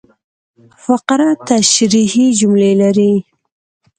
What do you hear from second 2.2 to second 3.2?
جملې لري.